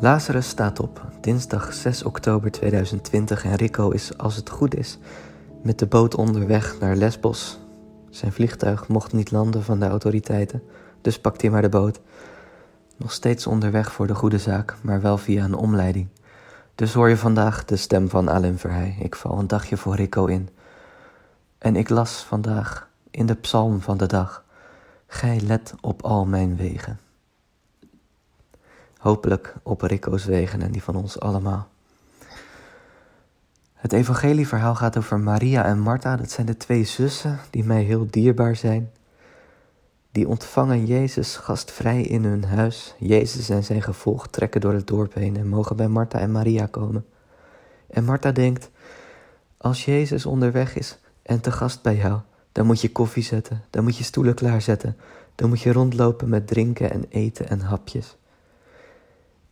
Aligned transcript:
Lazarus 0.00 0.48
staat 0.48 0.80
op, 0.80 1.06
dinsdag 1.20 1.72
6 1.72 2.02
oktober 2.02 2.50
2020 2.50 3.44
en 3.44 3.54
Rico 3.54 3.90
is, 3.90 4.18
als 4.18 4.36
het 4.36 4.50
goed 4.50 4.76
is, 4.76 4.98
met 5.62 5.78
de 5.78 5.86
boot 5.86 6.14
onderweg 6.14 6.76
naar 6.80 6.96
Lesbos. 6.96 7.58
Zijn 8.10 8.32
vliegtuig 8.32 8.88
mocht 8.88 9.12
niet 9.12 9.30
landen 9.30 9.62
van 9.62 9.80
de 9.80 9.86
autoriteiten, 9.86 10.62
dus 11.00 11.20
pakt 11.20 11.40
hij 11.40 11.50
maar 11.50 11.62
de 11.62 11.68
boot. 11.68 12.00
Nog 12.96 13.12
steeds 13.12 13.46
onderweg 13.46 13.92
voor 13.92 14.06
de 14.06 14.14
goede 14.14 14.38
zaak, 14.38 14.76
maar 14.82 15.00
wel 15.00 15.18
via 15.18 15.44
een 15.44 15.54
omleiding. 15.54 16.08
Dus 16.74 16.92
hoor 16.92 17.08
je 17.08 17.16
vandaag 17.16 17.64
de 17.64 17.76
stem 17.76 18.08
van 18.08 18.28
Alain 18.28 18.58
Verheij. 18.58 18.96
Ik 19.00 19.14
val 19.16 19.38
een 19.38 19.46
dagje 19.46 19.76
voor 19.76 19.94
Rico 19.94 20.26
in. 20.26 20.48
En 21.58 21.76
ik 21.76 21.88
las 21.88 22.12
vandaag 22.12 22.88
in 23.10 23.26
de 23.26 23.34
psalm 23.34 23.80
van 23.80 23.96
de 23.96 24.06
dag: 24.06 24.44
Gij 25.06 25.40
let 25.40 25.74
op 25.80 26.02
al 26.02 26.26
mijn 26.26 26.56
wegen. 26.56 26.98
Hopelijk 29.04 29.54
op 29.62 29.80
Rico's 29.80 30.24
wegen 30.24 30.62
en 30.62 30.70
die 30.70 30.82
van 30.82 30.96
ons 30.96 31.20
allemaal. 31.20 31.68
Het 33.74 33.92
evangelieverhaal 33.92 34.74
gaat 34.74 34.96
over 34.96 35.20
Maria 35.20 35.64
en 35.64 35.78
Martha. 35.78 36.16
Dat 36.16 36.30
zijn 36.30 36.46
de 36.46 36.56
twee 36.56 36.84
zussen 36.84 37.38
die 37.50 37.64
mij 37.64 37.82
heel 37.82 38.06
dierbaar 38.10 38.56
zijn. 38.56 38.90
Die 40.12 40.28
ontvangen 40.28 40.86
Jezus 40.86 41.36
gastvrij 41.36 42.02
in 42.02 42.24
hun 42.24 42.44
huis. 42.44 42.94
Jezus 42.98 43.48
en 43.48 43.64
zijn 43.64 43.82
gevolg 43.82 44.28
trekken 44.28 44.60
door 44.60 44.72
het 44.72 44.86
dorp 44.86 45.14
heen 45.14 45.36
en 45.36 45.48
mogen 45.48 45.76
bij 45.76 45.88
Martha 45.88 46.18
en 46.18 46.32
Maria 46.32 46.66
komen. 46.66 47.06
En 47.86 48.04
Martha 48.04 48.32
denkt: 48.32 48.70
Als 49.56 49.84
Jezus 49.84 50.26
onderweg 50.26 50.76
is 50.76 50.98
en 51.22 51.40
te 51.40 51.52
gast 51.52 51.82
bij 51.82 51.96
jou, 51.96 52.20
dan 52.52 52.66
moet 52.66 52.80
je 52.80 52.92
koffie 52.92 53.22
zetten, 53.22 53.64
dan 53.70 53.84
moet 53.84 53.96
je 53.96 54.04
stoelen 54.04 54.34
klaarzetten, 54.34 54.96
dan 55.34 55.48
moet 55.48 55.60
je 55.60 55.72
rondlopen 55.72 56.28
met 56.28 56.46
drinken 56.46 56.90
en 56.90 57.04
eten 57.08 57.48
en 57.48 57.60
hapjes. 57.60 58.16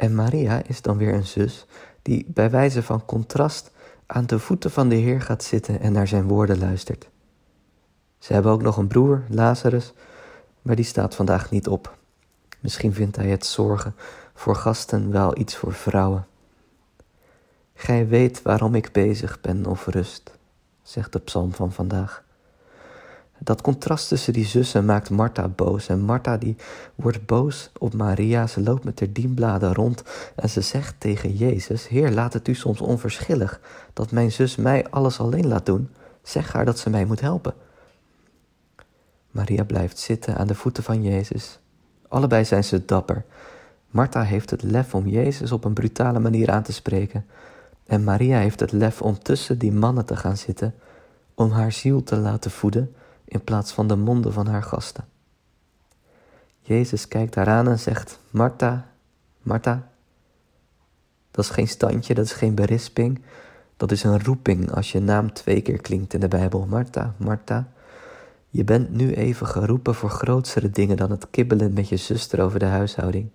En 0.02 0.14
Maria 0.14 0.62
is 0.66 0.82
dan 0.82 0.96
weer 0.96 1.14
een 1.14 1.26
zus 1.26 1.66
die 2.02 2.24
bij 2.28 2.50
wijze 2.50 2.82
van 2.82 3.04
contrast 3.04 3.70
aan 4.06 4.26
de 4.26 4.38
voeten 4.38 4.70
van 4.70 4.88
de 4.88 4.94
Heer 4.94 5.20
gaat 5.20 5.42
zitten 5.42 5.80
en 5.80 5.92
naar 5.92 6.08
zijn 6.08 6.28
woorden 6.28 6.58
luistert. 6.58 7.08
Ze 8.18 8.32
hebben 8.32 8.52
ook 8.52 8.62
nog 8.62 8.76
een 8.76 8.86
broer, 8.86 9.22
Lazarus, 9.28 9.92
maar 10.62 10.76
die 10.76 10.84
staat 10.84 11.14
vandaag 11.14 11.50
niet 11.50 11.68
op. 11.68 11.96
Misschien 12.60 12.94
vindt 12.94 13.16
hij 13.16 13.28
het 13.28 13.46
zorgen 13.46 13.94
voor 14.34 14.56
gasten 14.56 15.10
wel 15.10 15.38
iets 15.38 15.56
voor 15.56 15.72
vrouwen. 15.72 16.26
Gij 17.74 18.08
weet 18.08 18.42
waarom 18.42 18.74
ik 18.74 18.92
bezig 18.92 19.40
ben 19.40 19.66
of 19.66 19.86
rust, 19.86 20.38
zegt 20.82 21.12
de 21.12 21.18
psalm 21.18 21.52
van 21.52 21.72
vandaag. 21.72 22.24
Dat 23.44 23.60
contrast 23.60 24.08
tussen 24.08 24.32
die 24.32 24.44
zussen 24.44 24.84
maakt 24.84 25.10
Martha 25.10 25.48
boos. 25.48 25.88
En 25.88 26.00
Martha 26.00 26.36
die 26.36 26.56
wordt 26.94 27.26
boos 27.26 27.70
op 27.78 27.94
Maria. 27.94 28.46
Ze 28.46 28.60
loopt 28.60 28.84
met 28.84 29.00
haar 29.00 29.12
dienbladen 29.12 29.74
rond 29.74 30.02
en 30.36 30.50
ze 30.50 30.60
zegt 30.60 30.94
tegen 30.98 31.36
Jezus: 31.36 31.88
Heer, 31.88 32.10
laat 32.10 32.32
het 32.32 32.48
u 32.48 32.54
soms 32.54 32.80
onverschillig 32.80 33.60
dat 33.92 34.10
mijn 34.10 34.32
zus 34.32 34.56
mij 34.56 34.86
alles 34.90 35.20
alleen 35.20 35.46
laat 35.46 35.66
doen. 35.66 35.88
Zeg 36.22 36.52
haar 36.52 36.64
dat 36.64 36.78
ze 36.78 36.90
mij 36.90 37.04
moet 37.04 37.20
helpen. 37.20 37.54
Maria 39.30 39.64
blijft 39.64 39.98
zitten 39.98 40.36
aan 40.36 40.46
de 40.46 40.54
voeten 40.54 40.82
van 40.82 41.02
Jezus. 41.02 41.58
Allebei 42.08 42.44
zijn 42.44 42.64
ze 42.64 42.84
dapper. 42.84 43.24
Martha 43.90 44.22
heeft 44.22 44.50
het 44.50 44.62
lef 44.62 44.94
om 44.94 45.08
Jezus 45.08 45.52
op 45.52 45.64
een 45.64 45.72
brutale 45.72 46.18
manier 46.18 46.50
aan 46.50 46.62
te 46.62 46.72
spreken. 46.72 47.26
En 47.86 48.04
Maria 48.04 48.38
heeft 48.38 48.60
het 48.60 48.72
lef 48.72 49.02
om 49.02 49.22
tussen 49.22 49.58
die 49.58 49.72
mannen 49.72 50.04
te 50.04 50.16
gaan 50.16 50.36
zitten, 50.36 50.74
om 51.34 51.50
haar 51.50 51.72
ziel 51.72 52.02
te 52.02 52.16
laten 52.16 52.50
voeden 52.50 52.94
in 53.24 53.44
plaats 53.44 53.72
van 53.72 53.86
de 53.86 53.96
monden 53.96 54.32
van 54.32 54.46
haar 54.46 54.62
gasten. 54.62 55.04
Jezus 56.60 57.08
kijkt 57.08 57.34
haar 57.34 57.48
aan 57.48 57.68
en 57.68 57.78
zegt: 57.78 58.18
Martha, 58.30 58.86
Martha. 59.42 59.90
Dat 61.30 61.44
is 61.44 61.50
geen 61.50 61.68
standje, 61.68 62.14
dat 62.14 62.24
is 62.24 62.32
geen 62.32 62.54
berisping. 62.54 63.22
Dat 63.76 63.92
is 63.92 64.02
een 64.02 64.24
roeping 64.24 64.72
als 64.72 64.92
je 64.92 65.00
naam 65.00 65.32
twee 65.32 65.60
keer 65.60 65.80
klinkt 65.80 66.14
in 66.14 66.20
de 66.20 66.28
Bijbel. 66.28 66.66
Martha, 66.66 67.14
Martha. 67.16 67.68
Je 68.50 68.64
bent 68.64 68.90
nu 68.90 69.12
even 69.12 69.46
geroepen 69.46 69.94
voor 69.94 70.10
grootsere 70.10 70.70
dingen 70.70 70.96
dan 70.96 71.10
het 71.10 71.30
kibbelen 71.30 71.72
met 71.72 71.88
je 71.88 71.96
zuster 71.96 72.40
over 72.40 72.58
de 72.58 72.64
huishouding. 72.64 73.30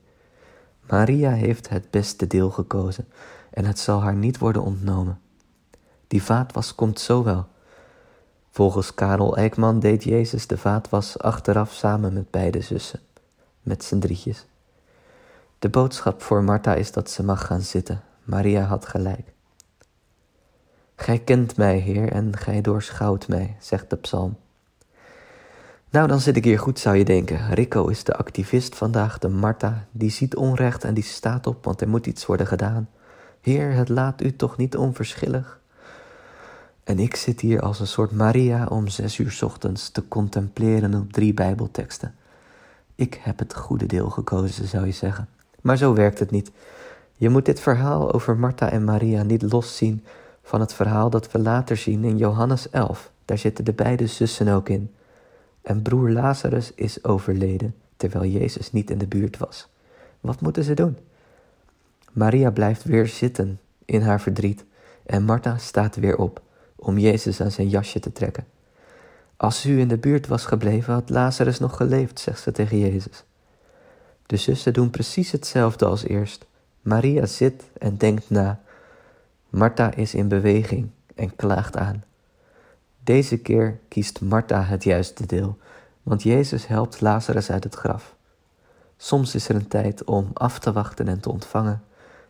Maria 0.89 1.31
heeft 1.31 1.69
het 1.69 1.89
beste 1.91 2.27
deel 2.27 2.49
gekozen 2.49 3.07
en 3.49 3.65
het 3.65 3.79
zal 3.79 4.01
haar 4.01 4.15
niet 4.15 4.37
worden 4.37 4.61
ontnomen. 4.61 5.19
Die 6.07 6.23
vaatwas 6.23 6.75
komt 6.75 6.99
zo 6.99 7.23
wel. 7.23 7.47
Volgens 8.57 8.93
Karel 8.93 9.37
Eijkman 9.37 9.79
deed 9.79 10.03
Jezus 10.03 10.47
de 10.47 10.57
vaatwas 10.57 11.19
achteraf 11.19 11.73
samen 11.73 12.13
met 12.13 12.31
beide 12.31 12.61
zussen, 12.61 12.99
met 13.61 13.83
z'n 13.83 13.99
drietjes. 13.99 14.45
De 15.59 15.69
boodschap 15.69 16.21
voor 16.21 16.43
Martha 16.43 16.73
is 16.73 16.91
dat 16.91 17.09
ze 17.09 17.23
mag 17.23 17.45
gaan 17.45 17.61
zitten. 17.61 18.01
Maria 18.23 18.63
had 18.63 18.87
gelijk. 18.87 19.33
Gij 20.95 21.19
kent 21.19 21.57
mij, 21.57 21.77
Heer, 21.77 22.11
en 22.11 22.37
gij 22.37 22.61
doorschouwt 22.61 23.27
mij, 23.27 23.55
zegt 23.59 23.89
de 23.89 23.95
psalm. 23.95 24.37
Nou, 25.89 26.07
dan 26.07 26.19
zit 26.19 26.35
ik 26.35 26.43
hier 26.43 26.59
goed, 26.59 26.79
zou 26.79 26.95
je 26.95 27.05
denken. 27.05 27.53
Rico 27.53 27.87
is 27.87 28.03
de 28.03 28.15
activist 28.15 28.75
vandaag, 28.75 29.17
de 29.19 29.29
Martha, 29.29 29.85
die 29.91 30.11
ziet 30.11 30.35
onrecht 30.35 30.83
en 30.83 30.93
die 30.93 31.03
staat 31.03 31.47
op, 31.47 31.65
want 31.65 31.81
er 31.81 31.89
moet 31.89 32.07
iets 32.07 32.25
worden 32.25 32.47
gedaan. 32.47 32.89
Heer, 33.41 33.71
het 33.71 33.89
laat 33.89 34.21
u 34.21 34.35
toch 34.35 34.57
niet 34.57 34.77
onverschillig? 34.77 35.59
En 36.87 36.99
ik 36.99 37.15
zit 37.15 37.41
hier 37.41 37.61
als 37.61 37.79
een 37.79 37.87
soort 37.87 38.11
Maria 38.11 38.65
om 38.65 38.87
zes 38.87 39.17
uur 39.17 39.39
ochtends 39.43 39.89
te 39.89 40.07
contempleren 40.07 40.93
op 40.93 41.13
drie 41.13 41.33
Bijbelteksten. 41.33 42.15
Ik 42.95 43.19
heb 43.23 43.39
het 43.39 43.55
goede 43.55 43.85
deel 43.85 44.09
gekozen, 44.09 44.67
zou 44.67 44.85
je 44.85 44.91
zeggen. 44.91 45.27
Maar 45.61 45.77
zo 45.77 45.93
werkt 45.93 46.19
het 46.19 46.31
niet. 46.31 46.51
Je 47.15 47.29
moet 47.29 47.45
dit 47.45 47.59
verhaal 47.59 48.13
over 48.13 48.37
Martha 48.37 48.69
en 48.69 48.83
Maria 48.83 49.23
niet 49.23 49.41
loszien 49.41 50.03
van 50.43 50.59
het 50.59 50.73
verhaal 50.73 51.09
dat 51.09 51.31
we 51.31 51.39
later 51.39 51.77
zien 51.77 52.03
in 52.03 52.17
Johannes 52.17 52.69
11. 52.69 53.11
Daar 53.25 53.37
zitten 53.37 53.65
de 53.65 53.73
beide 53.73 54.07
zussen 54.07 54.47
ook 54.47 54.69
in. 54.69 54.91
En 55.61 55.81
broer 55.81 56.09
Lazarus 56.09 56.71
is 56.75 57.03
overleden 57.03 57.75
terwijl 57.97 58.31
Jezus 58.31 58.71
niet 58.71 58.89
in 58.89 58.97
de 58.97 59.07
buurt 59.07 59.37
was. 59.37 59.67
Wat 60.19 60.41
moeten 60.41 60.63
ze 60.63 60.73
doen? 60.73 60.97
Maria 62.11 62.51
blijft 62.51 62.83
weer 62.83 63.07
zitten 63.07 63.59
in 63.85 64.01
haar 64.01 64.21
verdriet 64.21 64.65
en 65.05 65.23
Martha 65.23 65.57
staat 65.57 65.95
weer 65.95 66.17
op 66.17 66.41
om 66.79 66.97
Jezus 66.97 67.41
aan 67.41 67.51
zijn 67.51 67.69
jasje 67.69 67.99
te 67.99 68.11
trekken. 68.11 68.45
Als 69.37 69.65
u 69.65 69.79
in 69.79 69.87
de 69.87 69.97
buurt 69.97 70.27
was 70.27 70.45
gebleven, 70.45 70.93
had 70.93 71.09
Lazarus 71.09 71.59
nog 71.59 71.77
geleefd, 71.77 72.19
zegt 72.19 72.41
ze 72.41 72.51
tegen 72.51 72.79
Jezus. 72.79 73.23
De 74.25 74.37
zussen 74.37 74.73
doen 74.73 74.89
precies 74.89 75.31
hetzelfde 75.31 75.85
als 75.85 76.03
eerst. 76.03 76.45
Maria 76.81 77.25
zit 77.25 77.63
en 77.77 77.97
denkt 77.97 78.29
na. 78.29 78.59
Martha 79.49 79.93
is 79.93 80.13
in 80.13 80.27
beweging 80.27 80.89
en 81.15 81.35
klaagt 81.35 81.77
aan. 81.77 82.03
Deze 83.03 83.37
keer 83.37 83.79
kiest 83.87 84.21
Martha 84.21 84.63
het 84.63 84.83
juiste 84.83 85.25
deel, 85.25 85.57
want 86.03 86.23
Jezus 86.23 86.67
helpt 86.67 87.01
Lazarus 87.01 87.51
uit 87.51 87.63
het 87.63 87.75
graf. 87.75 88.15
Soms 88.97 89.35
is 89.35 89.49
er 89.49 89.55
een 89.55 89.67
tijd 89.67 90.03
om 90.03 90.29
af 90.33 90.59
te 90.59 90.71
wachten 90.71 91.07
en 91.07 91.19
te 91.19 91.29
ontvangen, 91.29 91.83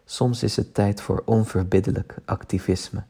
soms 0.05 0.43
is 0.43 0.55
het 0.55 0.73
tijd 0.73 1.01
voor 1.01 1.21
onverbiddelijk 1.25 2.15
activisme. 2.25 3.03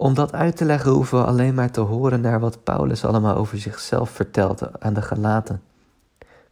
Om 0.00 0.14
dat 0.14 0.32
uit 0.32 0.56
te 0.56 0.64
leggen 0.64 0.90
hoeven 0.90 1.18
we 1.18 1.24
alleen 1.24 1.54
maar 1.54 1.70
te 1.70 1.80
horen 1.80 2.20
naar 2.20 2.40
wat 2.40 2.64
Paulus 2.64 3.04
allemaal 3.04 3.36
over 3.36 3.58
zichzelf 3.58 4.10
vertelt 4.10 4.80
aan 4.80 4.94
de 4.94 5.02
Galaten. 5.02 5.62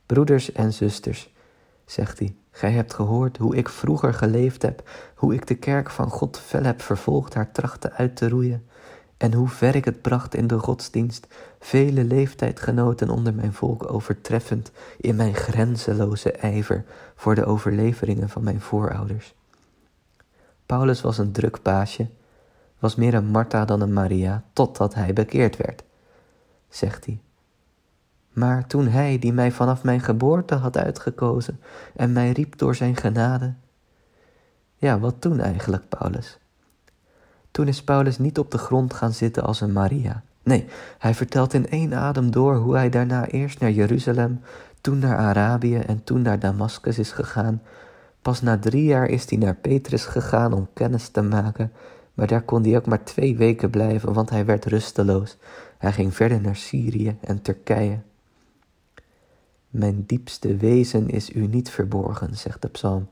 Broeders 0.06 0.52
en 0.52 0.72
zusters, 0.72 1.32
zegt 1.84 2.18
hij, 2.18 2.34
gij 2.50 2.70
hebt 2.70 2.94
gehoord 2.94 3.36
hoe 3.36 3.56
ik 3.56 3.68
vroeger 3.68 4.14
geleefd 4.14 4.62
heb, 4.62 4.90
hoe 5.14 5.34
ik 5.34 5.46
de 5.46 5.54
kerk 5.54 5.90
van 5.90 6.10
God 6.10 6.38
fel 6.38 6.62
heb 6.62 6.82
vervolgd, 6.82 7.34
haar 7.34 7.52
trachten 7.52 7.92
uit 7.92 8.16
te 8.16 8.28
roeien, 8.28 8.66
en 9.16 9.32
hoe 9.32 9.48
ver 9.48 9.74
ik 9.74 9.84
het 9.84 10.02
bracht 10.02 10.34
in 10.34 10.46
de 10.46 10.58
godsdienst, 10.58 11.26
vele 11.60 12.04
leeftijdgenoten 12.04 13.10
onder 13.10 13.34
mijn 13.34 13.52
volk 13.52 13.92
overtreffend 13.92 14.70
in 15.00 15.16
mijn 15.16 15.34
grenzeloze 15.34 16.32
ijver 16.32 16.84
voor 17.16 17.34
de 17.34 17.44
overleveringen 17.44 18.28
van 18.28 18.42
mijn 18.42 18.60
voorouders. 18.60 19.34
Paulus 20.66 21.00
was 21.00 21.18
een 21.18 21.32
druk 21.32 21.62
baasje, 21.62 22.08
was 22.78 22.94
meer 22.94 23.14
een 23.14 23.26
Martha 23.26 23.64
dan 23.64 23.80
een 23.80 23.92
Maria, 23.92 24.42
totdat 24.52 24.94
hij 24.94 25.12
bekeerd 25.12 25.56
werd, 25.56 25.82
zegt 26.68 27.06
hij. 27.06 27.20
Maar 28.32 28.66
toen 28.66 28.88
hij, 28.88 29.18
die 29.18 29.32
mij 29.32 29.52
vanaf 29.52 29.82
mijn 29.84 30.00
geboorte 30.00 30.54
had 30.54 30.76
uitgekozen 30.76 31.60
en 31.96 32.12
mij 32.12 32.30
riep 32.30 32.58
door 32.58 32.74
zijn 32.74 32.96
genade. 32.96 33.54
Ja, 34.76 34.98
wat 34.98 35.14
toen 35.18 35.40
eigenlijk, 35.40 35.88
Paulus? 35.88 36.38
Toen 37.50 37.68
is 37.68 37.82
Paulus 37.82 38.18
niet 38.18 38.38
op 38.38 38.50
de 38.50 38.58
grond 38.58 38.94
gaan 38.94 39.12
zitten 39.12 39.42
als 39.42 39.60
een 39.60 39.72
Maria. 39.72 40.22
Nee, 40.42 40.66
hij 40.98 41.14
vertelt 41.14 41.54
in 41.54 41.68
één 41.68 41.94
adem 41.94 42.30
door 42.30 42.56
hoe 42.56 42.76
hij 42.76 42.90
daarna 42.90 43.26
eerst 43.26 43.60
naar 43.60 43.70
Jeruzalem, 43.70 44.40
toen 44.80 44.98
naar 44.98 45.16
Arabië 45.16 45.78
en 45.78 46.04
toen 46.04 46.22
naar 46.22 46.38
Damascus 46.38 46.98
is 46.98 47.12
gegaan. 47.12 47.62
Pas 48.22 48.42
na 48.42 48.58
drie 48.58 48.84
jaar 48.84 49.08
is 49.08 49.30
hij 49.30 49.38
naar 49.38 49.54
Petrus 49.54 50.04
gegaan 50.04 50.52
om 50.52 50.68
kennis 50.72 51.08
te 51.08 51.22
maken 51.22 51.72
maar 52.18 52.26
daar 52.26 52.42
kon 52.42 52.62
hij 52.62 52.76
ook 52.76 52.86
maar 52.86 53.04
twee 53.04 53.36
weken 53.36 53.70
blijven, 53.70 54.12
want 54.12 54.30
hij 54.30 54.44
werd 54.44 54.64
rusteloos. 54.64 55.36
Hij 55.78 55.92
ging 55.92 56.14
verder 56.14 56.40
naar 56.40 56.56
Syrië 56.56 57.16
en 57.20 57.42
Turkije. 57.42 57.98
Mijn 59.68 60.04
diepste 60.06 60.56
wezen 60.56 61.08
is 61.08 61.32
u 61.32 61.46
niet 61.46 61.70
verborgen, 61.70 62.36
zegt 62.36 62.62
de 62.62 62.68
psalm. 62.68 63.08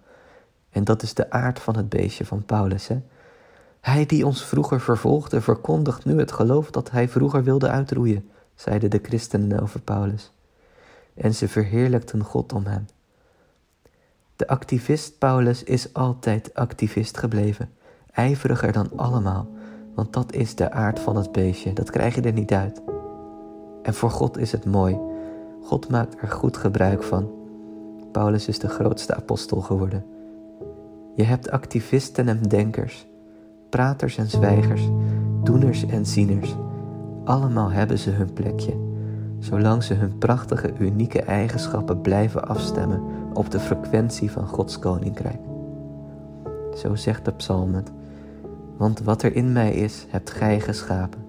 En 0.70 0.85
dat 0.85 1.03
is 1.03 1.14
de 1.14 1.31
aard 1.31 1.58
van 1.61 1.76
het 1.76 1.88
beestje 1.88 2.26
van 2.26 2.44
Paulus. 2.44 2.87
Hè? 2.87 3.00
Hij 3.81 4.06
die 4.06 4.26
ons 4.26 4.44
vroeger 4.44 4.81
vervolgde, 4.81 5.41
verkondigt 5.41 6.05
nu 6.05 6.19
het 6.19 6.32
geloof 6.32 6.70
dat 6.70 6.91
hij 6.91 7.08
vroeger 7.08 7.44
wilde 7.44 7.69
uitroeien, 7.69 8.31
zeiden 8.55 8.91
de 8.91 9.00
christenen 9.03 9.61
over 9.61 9.81
Paulus. 9.81 10.32
En 11.14 11.35
ze 11.35 11.49
verheerlijkten 11.49 12.25
God 12.25 12.53
om 12.53 12.64
hem. 12.67 12.87
De 14.37 14.49
activist 14.49 15.19
Paulus 15.19 15.62
is 15.62 15.94
altijd 15.94 16.55
activist 16.55 17.19
gebleven, 17.19 17.70
ijveriger 18.17 18.73
dan 18.73 18.89
allemaal, 18.97 19.47
want 19.95 20.13
dat 20.13 20.33
is 20.33 20.55
de 20.55 20.71
aard 20.71 21.01
van 21.01 21.17
het 21.17 21.33
beestje, 21.33 21.73
dat 21.73 21.91
krijg 21.91 22.15
je 22.15 22.21
er 22.21 22.33
niet 22.33 22.53
uit. 22.53 22.83
En 23.83 23.95
voor 23.95 24.11
God 24.11 24.39
is 24.39 24.53
het 24.53 24.65
mooi. 24.65 24.99
God 25.63 25.89
maakt 25.89 26.21
er 26.21 26.29
goed 26.29 26.57
gebruik 26.57 27.03
van. 27.03 27.31
Paulus 28.13 28.49
is 28.49 28.59
de 28.59 28.69
grootste 28.69 29.15
apostel 29.15 29.61
geworden. 29.61 30.05
Je 31.15 31.23
hebt 31.23 31.51
activisten 31.51 32.29
en 32.29 32.43
denkers, 32.43 33.07
praters 33.69 34.19
en 34.19 34.29
zwijgers, 34.29 34.89
doeners 35.43 35.87
en 35.87 36.07
zieners. 36.07 36.57
Allemaal 37.25 37.71
hebben 37.71 37.99
ze 37.99 38.11
hun 38.11 38.33
plekje, 38.33 38.75
zolang 39.39 39.83
ze 39.83 39.95
hun 39.95 40.19
prachtige, 40.19 40.73
unieke 40.79 41.23
eigenschappen 41.23 42.01
blijven 42.01 42.49
afstemmen 42.49 43.03
op 43.33 43.51
de 43.51 43.61
frequentie 43.61 44.31
van 44.31 44.47
Gods 44.47 44.79
koninkrijk. 44.79 45.41
Zo 46.77 46.95
zegt 46.95 47.25
de 47.25 47.33
psalm 47.33 47.75
het, 47.75 47.91
want 48.76 49.00
wat 49.00 49.23
er 49.23 49.37
in 49.37 49.52
mij 49.52 49.73
is, 49.73 50.06
hebt 50.08 50.31
gij 50.31 50.61
geschapen. 50.61 51.25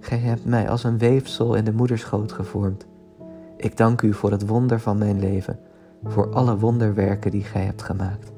Gij 0.00 0.18
hebt 0.18 0.44
mij 0.44 0.68
als 0.68 0.84
een 0.84 0.98
weefsel 0.98 1.54
in 1.54 1.64
de 1.64 1.72
moederschoot 1.72 2.32
gevormd. 2.32 2.86
Ik 3.56 3.76
dank 3.76 4.02
u 4.02 4.12
voor 4.12 4.30
het 4.30 4.46
wonder 4.46 4.80
van 4.80 4.98
mijn 4.98 5.18
leven, 5.18 5.58
voor 6.04 6.34
alle 6.34 6.58
wonderwerken 6.58 7.30
die 7.30 7.44
gij 7.44 7.64
hebt 7.64 7.82
gemaakt. 7.82 8.32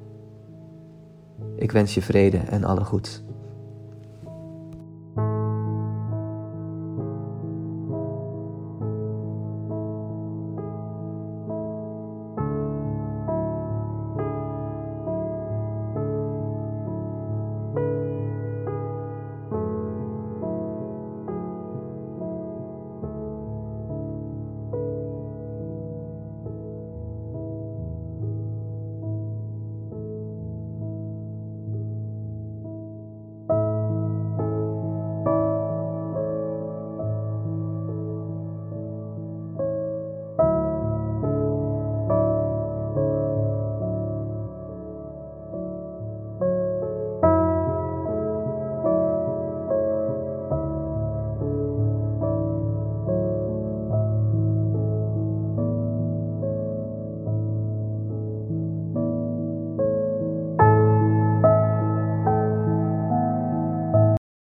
Ik 1.56 1.72
wens 1.72 1.94
je 1.94 2.02
vrede 2.02 2.38
en 2.38 2.64
alle 2.64 2.84
goeds. 2.84 3.22